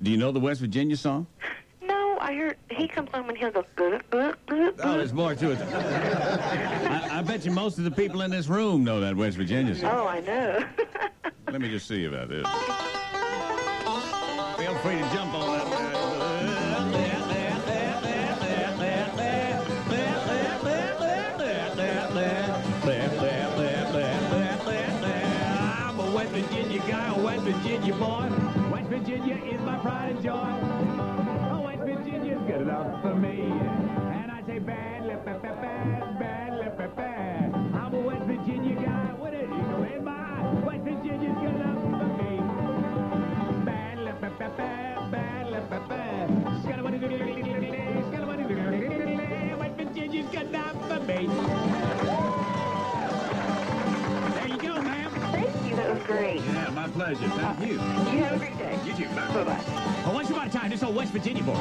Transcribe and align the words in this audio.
Do 0.00 0.10
you 0.10 0.16
know 0.16 0.32
the 0.32 0.40
West 0.40 0.60
Virginia 0.60 0.96
song? 0.96 1.26
No, 1.82 2.16
I 2.20 2.34
heard 2.34 2.56
he 2.70 2.86
comes 2.88 3.10
home 3.12 3.28
and 3.28 3.36
he'll 3.36 3.50
go. 3.50 3.64
"Uh, 3.78 3.98
uh, 4.12 4.16
uh, 4.16 4.32
Oh, 4.82 4.96
there's 4.96 5.12
more 5.12 5.34
to 5.34 5.50
it. 5.52 5.60
I, 5.60 7.18
I 7.18 7.22
bet 7.22 7.44
you 7.44 7.50
most 7.50 7.78
of 7.78 7.84
the 7.84 7.90
people 7.90 8.22
in 8.22 8.30
this 8.30 8.48
room 8.48 8.84
know 8.84 9.00
that 9.00 9.16
West 9.16 9.36
Virginia 9.36 9.74
song. 9.74 9.90
Oh, 9.92 10.06
I 10.06 10.20
know. 10.20 10.64
Let 11.50 11.60
me 11.60 11.68
just 11.68 11.86
see 11.86 12.04
about 12.06 12.28
this. 12.28 12.46
Feel 14.58 14.74
free 14.78 14.94
to 14.94 15.10
jump 15.12 15.34
on 15.34 15.58
that. 15.58 16.82
I'm 24.64 25.98
a 25.98 26.10
West 26.14 26.30
Virginia 26.32 26.78
guy, 26.88 27.14
a 27.14 27.20
West 27.22 27.42
Virginia 27.42 27.94
boy. 27.94 28.28
Virginia 28.92 29.36
is 29.36 29.58
my 29.62 29.78
pride 29.78 30.16
and 30.16 30.22
joy. 30.22 30.32
Oh, 31.50 31.62
West 31.64 31.80
Virginia's 31.80 32.42
good 32.46 32.60
enough 32.60 33.00
for 33.00 33.14
me. 33.14 33.40
And 33.40 34.30
I 34.30 34.42
say 34.46 34.58
bad, 34.58 35.08
bad, 35.24 35.24
bad, 35.24 35.62
bad, 35.62 36.11
great. 56.32 56.54
Yeah, 56.54 56.70
my 56.70 56.88
pleasure. 56.88 57.28
Thank 57.28 57.60
you. 57.60 57.74
You 57.74 57.78
have 58.24 58.32
a 58.34 58.38
great 58.38 58.58
day. 58.58 58.78
You 58.84 58.94
too. 58.94 59.08
Bye. 59.14 59.28
Bye 59.32 59.44
bye. 59.44 60.02
Well, 60.04 60.14
once 60.14 60.30
upon 60.30 60.46
a 60.48 60.50
time, 60.50 60.70
this 60.70 60.82
old 60.82 60.94
West 60.94 61.12
Virginia 61.12 61.42
boy 61.42 61.54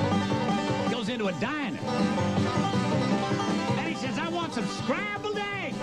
goes 0.92 1.10
into 1.10 1.28
a 1.28 1.34
diner. 1.34 1.80
And 3.78 3.88
he 3.88 3.96
says, 3.96 4.18
I 4.18 4.30
want 4.30 4.54
some 4.54 4.68
scrambled 4.68 5.38
eggs. 5.38 5.78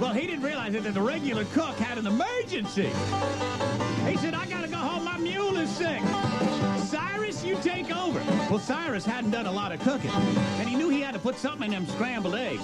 Well, 0.00 0.12
he 0.12 0.26
didn't 0.26 0.44
realize 0.44 0.72
that 0.72 0.94
the 0.94 1.00
regular 1.00 1.44
cook 1.46 1.76
had 1.76 1.98
an 1.98 2.06
emergency. 2.06 2.90
He 4.08 4.16
said, 4.18 4.34
I 4.34 4.46
gotta 4.48 4.68
go 4.68 4.76
home, 4.76 5.04
my 5.04 5.16
mule 5.18 5.56
is 5.56 5.70
sick. 5.70 6.00
Cyrus, 6.84 7.44
you 7.44 7.56
take 7.62 7.94
over. 7.94 8.20
Well, 8.50 8.58
Cyrus 8.58 9.06
hadn't 9.06 9.30
done 9.30 9.46
a 9.46 9.52
lot 9.52 9.72
of 9.72 9.80
cooking, 9.80 10.10
and 10.10 10.68
he 10.68 10.76
knew 10.76 10.90
he 10.90 11.00
had 11.00 11.14
to 11.14 11.20
put 11.20 11.36
something 11.36 11.72
in 11.72 11.84
them 11.84 11.94
scrambled 11.94 12.34
eggs, 12.34 12.62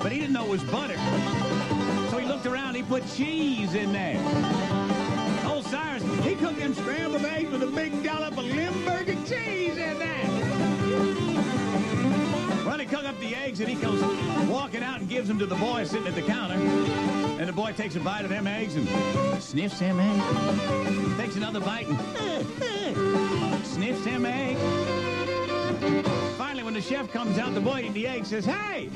but 0.00 0.12
he 0.12 0.18
didn't 0.20 0.34
know 0.34 0.44
it 0.44 0.50
was 0.50 0.64
butter. 0.64 0.96
Around, 2.46 2.74
he 2.74 2.82
put 2.82 3.02
cheese 3.14 3.74
in 3.74 3.92
there. 3.92 4.18
Old 5.46 5.64
Cyrus, 5.64 6.02
he 6.22 6.34
cooked 6.34 6.58
them 6.58 6.74
scrambled 6.74 7.24
eggs 7.24 7.50
with 7.50 7.62
a 7.62 7.66
big 7.66 8.02
dollop 8.04 8.36
of 8.36 8.44
Limburger 8.44 9.14
cheese 9.24 9.78
in 9.78 9.98
there. 9.98 10.26
Well, 12.66 12.78
he 12.78 12.84
cooked 12.84 13.06
up 13.06 13.18
the 13.18 13.34
eggs 13.34 13.60
and 13.60 13.68
he 13.70 13.76
goes 13.76 14.02
walking 14.46 14.82
out 14.82 15.00
and 15.00 15.08
gives 15.08 15.26
them 15.26 15.38
to 15.38 15.46
the 15.46 15.54
boy 15.54 15.84
sitting 15.84 16.06
at 16.06 16.14
the 16.14 16.22
counter. 16.22 16.56
And 16.56 17.48
the 17.48 17.52
boy 17.52 17.72
takes 17.72 17.96
a 17.96 18.00
bite 18.00 18.24
of 18.24 18.30
them 18.30 18.46
eggs 18.46 18.76
and 18.76 18.86
sniffs 19.42 19.78
them 19.78 19.98
eggs. 19.98 21.16
Takes 21.16 21.36
another 21.36 21.60
bite 21.60 21.86
and 21.86 21.96
sniffs 23.66 24.04
them 24.04 24.26
eggs. 24.26 24.60
Finally, 26.36 26.62
when 26.62 26.74
the 26.74 26.82
chef 26.82 27.10
comes 27.10 27.38
out, 27.38 27.54
the 27.54 27.60
boy 27.60 27.78
eating 27.78 27.94
the 27.94 28.06
egg 28.06 28.26
says, 28.26 28.44
Hey! 28.44 28.90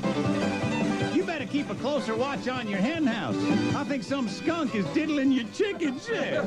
Keep 1.51 1.71
a 1.71 1.75
closer 1.75 2.15
watch 2.15 2.47
on 2.47 2.67
your 2.67 2.77
hen 2.77 3.07
house. 3.07 3.35
I 3.75 3.83
think 3.83 4.03
some 4.03 4.29
skunk 4.29 4.75
is 4.75 4.85
diddling 4.87 5.31
your 5.31 5.45
chicken 5.47 5.99
shit. 5.99 6.37
All 6.37 6.45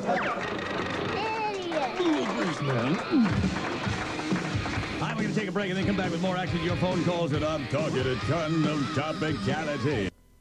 right, 5.01 5.17
we're 5.17 5.23
going 5.23 5.35
to 5.35 5.35
take 5.35 5.49
a 5.49 5.53
break 5.53 5.71
and 5.71 5.79
then 5.79 5.87
come 5.87 5.97
back 5.97 6.13
with 6.13 6.23
more 6.23 6.37
action 6.37 6.59
to 6.59 6.65
your 6.65 6.77
phone 6.77 7.03
calls, 7.05 7.33
and 7.33 7.45
I'm 7.45 7.67
talking 7.67 7.99
a 7.99 8.15
ton 8.27 8.65
of 8.65 8.79
topicality. 8.95 10.12